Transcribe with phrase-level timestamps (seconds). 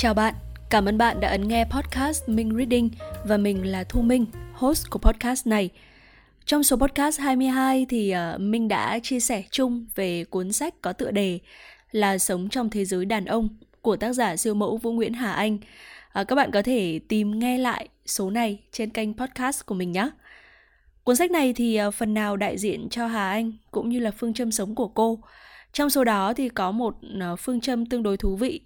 [0.00, 0.34] Chào bạn,
[0.70, 2.90] cảm ơn bạn đã ấn nghe podcast Minh Reading
[3.24, 5.70] và mình là Thu Minh, host của podcast này.
[6.44, 10.92] Trong số podcast 22 thì uh, Minh đã chia sẻ chung về cuốn sách có
[10.92, 11.38] tựa đề
[11.92, 13.48] là Sống trong thế giới đàn ông
[13.82, 15.54] của tác giả siêu mẫu Vũ Nguyễn Hà Anh.
[16.20, 19.92] Uh, các bạn có thể tìm nghe lại số này trên kênh podcast của mình
[19.92, 20.10] nhé.
[21.04, 24.10] Cuốn sách này thì uh, phần nào đại diện cho Hà Anh cũng như là
[24.10, 25.18] phương châm sống của cô.
[25.72, 26.94] Trong số đó thì có một
[27.32, 28.60] uh, phương châm tương đối thú vị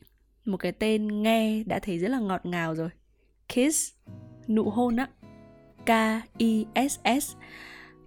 [0.44, 2.88] một cái tên nghe đã thấy rất là ngọt ngào rồi.
[3.48, 3.92] Kiss,
[4.48, 5.08] nụ hôn á.
[5.86, 5.90] K
[6.38, 7.36] i s s.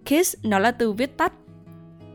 [0.04, 1.32] Kiss, nó là từ viết tắt.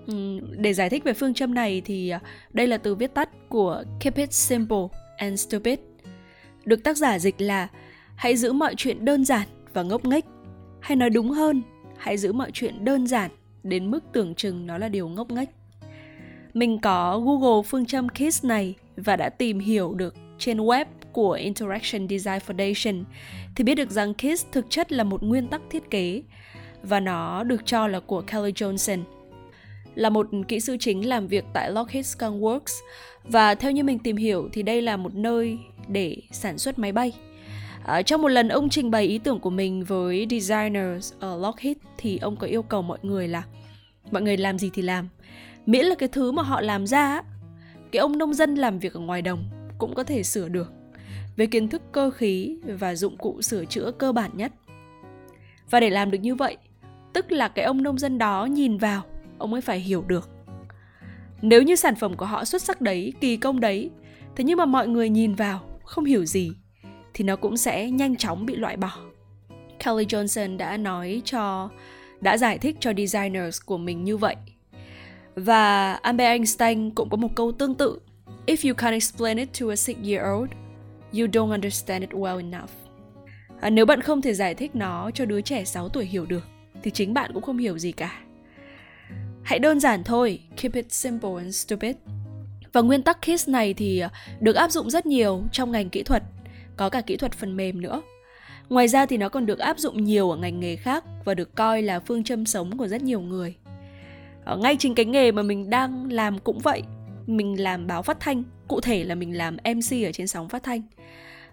[0.07, 3.30] Ừ, để giải thích về phương châm này thì à, đây là từ viết tắt
[3.49, 5.80] của keep it simple and stupid.
[6.66, 7.67] Được tác giả dịch là
[8.16, 10.25] hãy giữ mọi chuyện đơn giản và ngốc nghếch.
[10.81, 11.61] Hay nói đúng hơn,
[11.97, 13.31] hãy giữ mọi chuyện đơn giản
[13.63, 15.49] đến mức tưởng chừng nó là điều ngốc nghếch.
[16.53, 21.31] Mình có google phương châm kiss này và đã tìm hiểu được trên web của
[21.31, 23.03] Interaction Design Foundation
[23.56, 26.22] thì biết được rằng KISS thực chất là một nguyên tắc thiết kế
[26.83, 29.03] và nó được cho là của Kelly Johnson
[29.95, 32.81] là một kỹ sư chính làm việc tại Lockheed Skunk Works
[33.23, 36.92] và theo như mình tìm hiểu thì đây là một nơi để sản xuất máy
[36.92, 37.11] bay.
[37.83, 41.78] À, trong một lần ông trình bày ý tưởng của mình với designers ở Lockheed
[41.98, 43.44] thì ông có yêu cầu mọi người là
[44.11, 45.09] mọi người làm gì thì làm
[45.66, 47.22] miễn là cái thứ mà họ làm ra
[47.92, 49.44] cái ông nông dân làm việc ở ngoài đồng
[49.78, 50.72] cũng có thể sửa được
[51.36, 54.52] về kiến thức cơ khí và dụng cụ sửa chữa cơ bản nhất.
[55.70, 56.58] Và để làm được như vậy,
[57.14, 59.03] tức là cái ông nông dân đó nhìn vào,
[59.38, 60.30] ông mới phải hiểu được.
[61.42, 63.89] Nếu như sản phẩm của họ xuất sắc đấy, kỳ công đấy,
[64.36, 66.52] thế nhưng mà mọi người nhìn vào không hiểu gì
[67.14, 68.98] thì nó cũng sẽ nhanh chóng bị loại bỏ.
[69.86, 71.70] Kelly Johnson đã nói cho
[72.22, 74.36] đã giải thích cho designers của mình như vậy
[75.35, 77.99] và Albert Einstein cũng có một câu tương tự
[78.45, 80.47] If you can't explain it to a six-year-old,
[81.13, 82.69] you don't understand it well enough.
[83.61, 86.43] À, nếu bạn không thể giải thích nó cho đứa trẻ 6 tuổi hiểu được,
[86.83, 88.21] thì chính bạn cũng không hiểu gì cả.
[89.43, 91.95] Hãy đơn giản thôi, keep it simple and stupid.
[92.73, 94.03] Và nguyên tắc KISS này thì
[94.39, 96.23] được áp dụng rất nhiều trong ngành kỹ thuật,
[96.77, 98.02] có cả kỹ thuật phần mềm nữa.
[98.70, 101.55] Ngoài ra thì nó còn được áp dụng nhiều ở ngành nghề khác và được
[101.55, 103.55] coi là phương châm sống của rất nhiều người
[104.45, 106.83] Ờ, ngay chính cái nghề mà mình đang làm cũng vậy.
[107.27, 110.63] Mình làm báo phát thanh cụ thể là mình làm mc ở trên sóng phát
[110.63, 110.81] thanh.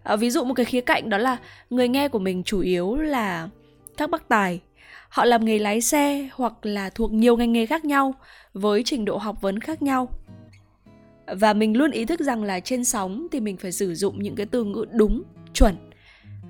[0.03, 1.37] À, ví dụ một cái khía cạnh đó là
[1.71, 3.49] người nghe của mình chủ yếu là
[3.97, 4.61] các bác tài.
[5.09, 8.15] Họ làm nghề lái xe hoặc là thuộc nhiều ngành nghề khác nhau
[8.55, 10.09] với trình độ học vấn khác nhau.
[11.27, 14.37] Và mình luôn ý thức rằng là trên sóng thì mình phải sử dụng những
[14.37, 15.23] cái từ ngữ đúng
[15.55, 15.75] chuẩn.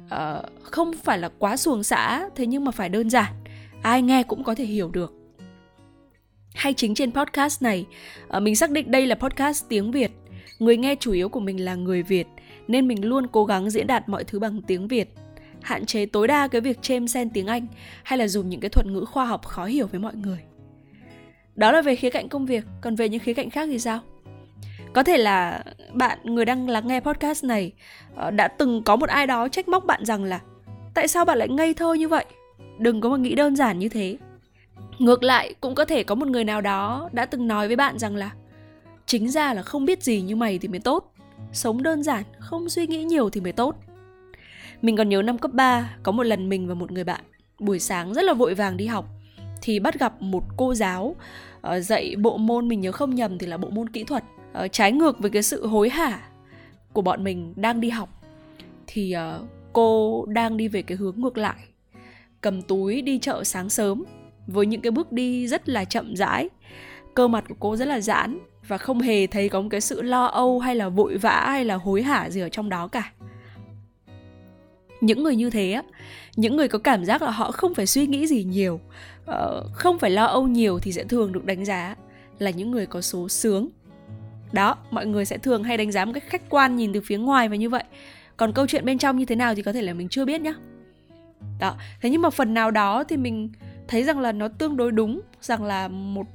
[0.08, 3.32] À, không phải là quá xuồng xã thế nhưng mà phải đơn giản.
[3.82, 5.17] Ai nghe cũng có thể hiểu được
[6.58, 7.86] hay chính trên podcast này.
[8.28, 10.10] Ờ, mình xác định đây là podcast tiếng việt.
[10.58, 12.26] Người nghe chủ yếu của mình là người việt,
[12.68, 15.14] nên mình luôn cố gắng diễn đạt mọi thứ bằng tiếng việt.
[15.62, 17.66] Hạn chế tối đa cái việc chêm xen tiếng anh,
[18.02, 20.38] hay là dùng những cái thuật ngữ khoa học khó hiểu với mọi người.
[21.54, 24.00] Đó là về khía cạnh công việc, còn về những khía cạnh khác thì sao?
[24.92, 27.72] Có thể là bạn, người đang lắng nghe podcast này
[28.14, 30.40] ờ, đã từng có một ai đó trách móc bạn rằng là,
[30.94, 32.24] tại sao bạn lại ngây thơ như vậy?
[32.78, 34.16] Đừng có mà nghĩ đơn giản như thế
[34.98, 37.98] ngược lại cũng có thể có một người nào đó đã từng nói với bạn
[37.98, 38.30] rằng là
[39.06, 41.14] chính ra là không biết gì như mày thì mới tốt.
[41.52, 43.76] Sống đơn giản không suy nghĩ nhiều thì mới tốt.
[44.82, 47.20] Mình còn nhớ năm cấp 3 có một lần mình và một người bạn
[47.58, 49.04] buổi sáng rất là vội vàng đi học
[49.62, 51.16] thì bắt gặp một cô giáo
[51.66, 54.24] uh, dạy bộ môn mình nhớ không nhầm thì là bộ môn kỹ thuật
[54.64, 56.20] uh, trái ngược với cái sự hối hả
[56.92, 58.08] của bọn mình đang đi học.
[58.86, 61.56] Thì uh, cô đang đi về cái hướng ngược lại
[62.40, 64.04] cầm túi đi chợ sáng sớm
[64.48, 66.48] với những cái bước đi rất là chậm rãi.
[67.14, 68.38] Cơ mặt của cô rất là giãn
[68.68, 71.64] và không hề thấy có một cái sự lo âu hay là vội vã hay
[71.64, 73.12] là hối hả gì ở trong đó cả.
[75.00, 75.82] Những người như thế á,
[76.36, 78.80] những người có cảm giác là họ không phải suy nghĩ gì nhiều
[79.26, 81.96] ờ, không phải lo âu nhiều thì sẽ thường được đánh giá
[82.38, 83.68] là những người có số sướng.
[84.52, 87.18] Đó, mọi người sẽ thường hay đánh giá một cách khách quan nhìn từ phía
[87.18, 87.84] ngoài và như vậy.
[88.36, 90.40] Còn câu chuyện bên trong như thế nào thì có thể là mình chưa biết
[90.40, 90.54] nhá.
[91.60, 93.50] Đó, thế nhưng mà phần nào đó thì mình
[93.88, 96.26] thấy rằng là nó tương đối đúng, rằng là một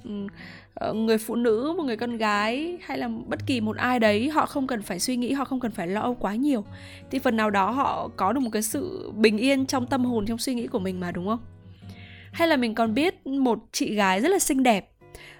[0.73, 4.29] ờ, người phụ nữ, một người con gái hay là bất kỳ một ai đấy,
[4.29, 6.65] họ không cần phải suy nghĩ, họ không cần phải lo âu quá nhiều.
[7.11, 10.25] Thì phần nào đó họ có được một cái sự bình yên trong tâm hồn,
[10.25, 11.39] trong suy nghĩ của mình mà, đúng không?
[12.31, 14.89] Hay là mình còn biết một chị gái rất là xinh đẹp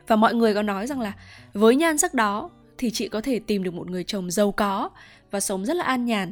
[0.08, 1.14] và mọi người có nói rằng là
[1.54, 4.90] với nhan sắc đó thì chị có thể tìm được một người chồng giàu có
[5.32, 6.32] và sống rất là an nhàn.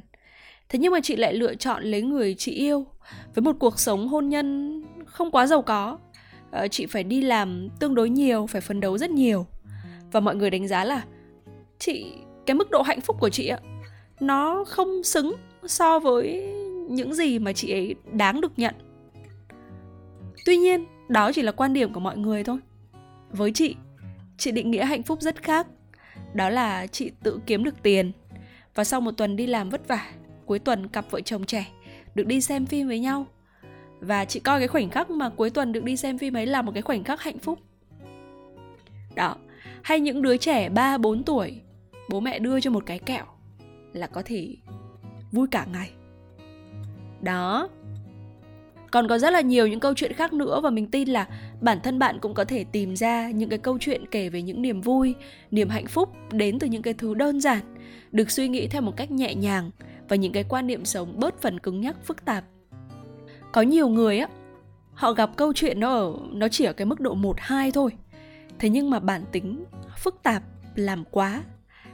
[0.69, 2.85] Thế nhưng mà chị lại lựa chọn lấy người chị yêu
[3.35, 4.81] với một cuộc sống hôn nhân
[5.11, 5.97] không quá giàu có.
[6.51, 9.45] Ờ, chị phải đi làm tương đối nhiều, phải phấn đấu rất nhiều.
[10.11, 11.03] Và mọi người đánh giá là
[11.79, 12.13] chị,
[12.45, 13.59] cái mức độ hạnh phúc của chị ạ,
[14.19, 15.35] nó không xứng
[15.65, 16.53] so với
[16.89, 18.75] những gì mà chị ấy đáng được nhận.
[20.45, 22.57] Tuy nhiên, đó chỉ là quan điểm của mọi người thôi.
[23.31, 23.75] Với chị
[24.37, 25.67] chị định nghĩa hạnh phúc rất khác.
[26.33, 28.11] Đó là chị tự kiếm được tiền.
[28.75, 30.11] Và sau một tuần đi làm vất vả,
[30.45, 31.67] cuối tuần cặp vợ chồng trẻ
[32.15, 33.25] được đi xem phim với nhau
[34.01, 36.61] và chị coi cái khoảnh khắc mà cuối tuần được đi xem phim ấy là
[36.61, 37.59] một cái khoảnh khắc hạnh phúc.
[39.15, 39.35] Đó,
[39.81, 41.61] hay những đứa trẻ 3 4 tuổi,
[42.09, 43.25] bố mẹ đưa cho một cái kẹo
[43.93, 44.55] là có thể
[45.31, 45.91] vui cả ngày.
[47.21, 47.69] Đó.
[48.91, 51.27] Còn có rất là nhiều những câu chuyện khác nữa và mình tin là
[51.61, 54.61] bản thân bạn cũng có thể tìm ra những cái câu chuyện kể về những
[54.61, 55.15] niềm vui,
[55.51, 57.61] niềm hạnh phúc đến từ những cái thứ đơn giản,
[58.11, 59.71] được suy nghĩ theo một cách nhẹ nhàng
[60.09, 62.43] và những cái quan niệm sống bớt phần cứng nhắc, phức tạp
[63.51, 64.27] có nhiều người á,
[64.93, 67.91] họ gặp câu chuyện nó ở, nó chỉ ở cái mức độ 1 2 thôi.
[68.59, 69.65] Thế nhưng mà bản tính
[69.97, 70.43] phức tạp,
[70.75, 71.43] làm quá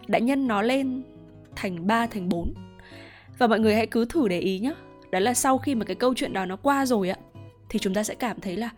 [0.07, 1.03] đã nhân nó lên
[1.55, 2.53] thành 3 thành 4.
[3.37, 4.73] Và mọi người hãy cứ thử để ý nhé.
[5.11, 7.15] Đó là sau khi mà cái câu chuyện đó nó qua rồi á,
[7.69, 8.69] thì chúng ta sẽ cảm thấy là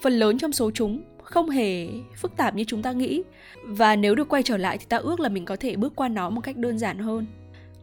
[0.00, 3.22] phần lớn trong số chúng không hề phức tạp như chúng ta nghĩ
[3.64, 6.08] và nếu được quay trở lại thì ta ước là mình có thể bước qua
[6.08, 7.26] nó một cách đơn giản hơn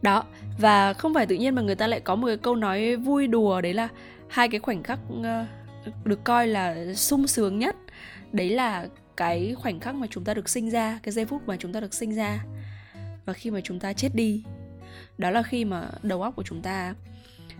[0.02, 0.24] đó,
[0.58, 3.26] và không phải tự nhiên mà người ta lại có một cái câu nói vui
[3.26, 3.88] đùa đấy là
[4.34, 5.46] hai cái khoảnh khắc ờ,
[6.04, 7.76] được coi là sung sướng nhất.
[8.32, 11.56] Đấy là cái khoảnh khắc mà chúng ta được sinh ra cái giây phút mà
[11.56, 12.44] chúng ta được sinh ra
[13.24, 14.42] và khi mà chúng ta chết đi.
[15.18, 16.94] Đó là khi mà đầu óc của chúng ta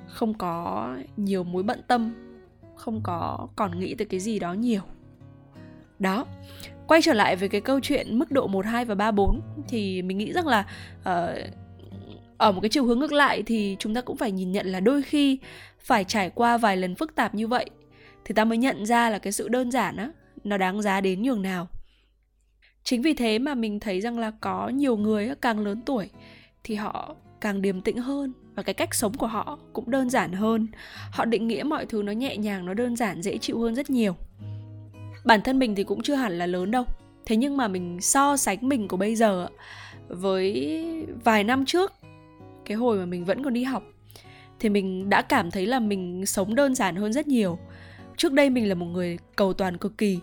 [0.06, 2.14] không có nhiều mối bận tâm
[2.76, 4.82] không có còn nghĩ tới cái gì đó nhiều.
[5.98, 6.26] Đó
[6.86, 10.02] quay trở lại với cái câu chuyện mức độ 1, 2 và 3, 4 thì
[10.02, 10.66] mình nghĩ rằng là
[11.00, 11.38] uh,
[12.44, 14.80] ở một cái chiều hướng ngược lại thì chúng ta cũng phải nhìn nhận là
[14.80, 15.38] đôi khi
[15.78, 17.70] phải trải qua vài lần phức tạp như vậy
[18.24, 20.10] thì ta mới nhận ra là cái sự đơn giản á,
[20.44, 21.68] nó đáng giá đến nhường nào.
[22.82, 26.10] Chính vì thế mà mình thấy rằng là có nhiều người càng lớn tuổi
[26.64, 30.32] thì họ càng điềm tĩnh hơn và cái cách sống của họ cũng đơn giản
[30.32, 30.66] hơn.
[31.10, 33.90] Họ định nghĩa mọi thứ nó nhẹ nhàng, nó đơn giản, dễ chịu hơn rất
[33.90, 34.16] nhiều.
[35.24, 36.84] Bản thân mình thì cũng chưa hẳn là lớn đâu.
[37.26, 39.48] Thế nhưng mà mình so sánh mình của bây giờ
[40.08, 41.92] với vài năm trước
[42.64, 43.82] cái hồi mà mình vẫn còn đi học
[44.60, 47.58] thì mình đã cảm thấy là mình sống đơn giản hơn rất nhiều.
[48.16, 50.18] Trước đây mình là một người cầu toàn cực kỳ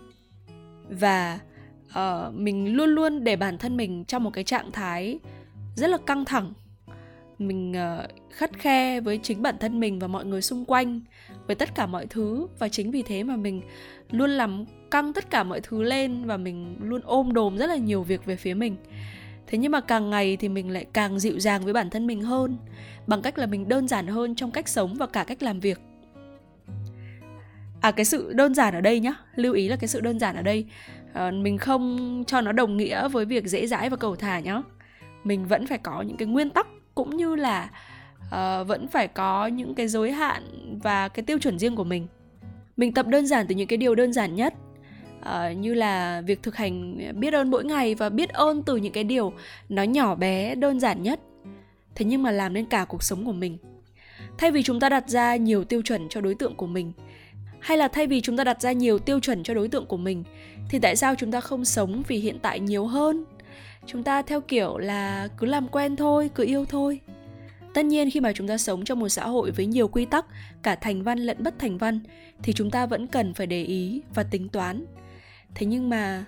[0.89, 1.39] và
[1.89, 5.19] uh, mình luôn luôn để bản thân mình trong một cái trạng thái
[5.75, 6.53] rất là căng thẳng.
[7.39, 11.01] Mình uh, khắt khe với chính bản thân mình và mọi người xung quanh
[11.47, 12.47] với tất cả mọi thứ.
[12.59, 13.61] Và chính vì thế mà mình
[14.11, 17.75] luôn làm căng tất cả mọi thứ lên và mình luôn ôm đồm rất là
[17.75, 18.75] nhiều việc về phía mình
[19.51, 22.21] thế nhưng mà càng ngày thì mình lại càng dịu dàng với bản thân mình
[22.21, 22.57] hơn
[23.07, 25.79] bằng cách là mình đơn giản hơn trong cách sống và cả cách làm việc.
[27.81, 30.35] À cái sự đơn giản ở đây nhá lưu ý là cái sự đơn giản
[30.35, 30.65] ở đây
[31.13, 34.61] à, mình không cho nó đồng nghĩa với việc dễ dãi và cầu thả nhá.
[35.23, 37.69] Mình vẫn phải có những cái nguyên tắc cũng như là
[38.25, 40.43] uh, vẫn phải có những cái giới hạn
[40.83, 42.07] và cái tiêu chuẩn riêng của mình.
[42.77, 44.53] Mình tập đơn giản từ những cái điều đơn giản nhất
[45.21, 48.93] uh, như là việc thực hành biết ơn mỗi ngày và biết ơn từ những
[48.93, 49.33] cái điều
[49.69, 51.19] nó nhỏ bé đơn giản nhất.
[51.95, 53.57] Thế nhưng mà làm nên cả cuộc sống của mình.
[54.37, 56.93] Thay vì chúng ta đặt ra nhiều tiêu chuẩn cho đối tượng của mình
[57.59, 59.97] hay là thay vì chúng ta đặt ra nhiều tiêu chuẩn cho đối tượng của
[59.97, 60.23] mình
[60.69, 63.23] thì tại sao chúng ta không sống vì hiện tại nhiều hơn?
[63.85, 66.99] Chúng ta theo kiểu là cứ làm quen thôi cứ yêu thôi.
[67.73, 70.25] Tất nhiên khi mà chúng ta sống trong một xã hội với nhiều quy tắc
[70.63, 71.99] cả thành văn lẫn bất thành văn
[72.43, 74.85] thì chúng ta vẫn cần phải để ý và tính toán
[75.55, 76.25] thế nhưng mà,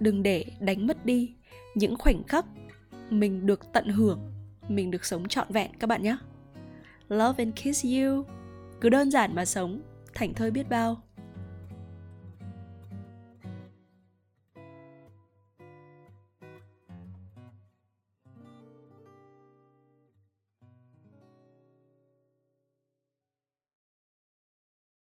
[0.00, 1.34] đừng để đánh mất đi
[1.74, 2.44] những khoảnh khắc
[3.10, 4.32] mình được tận hưởng,
[4.68, 6.16] mình được sống trọn vẹn các bạn nhé.
[7.08, 8.24] Love and kiss you.
[8.80, 9.82] Cứ đơn giản mà sống
[10.14, 11.02] thảnh thơi biết bao.